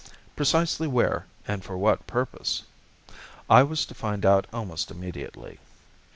Precisely 0.35 0.87
where 0.87 1.27
and 1.47 1.63
for 1.63 1.77
what 1.77 2.07
purpose? 2.07 2.63
I 3.47 3.61
was 3.61 3.85
to 3.85 3.93
find 3.93 4.25
out 4.25 4.47
almost 4.51 4.89
immediately. 4.89 5.59